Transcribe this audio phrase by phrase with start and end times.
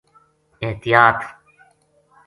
[0.61, 1.17] احتیاط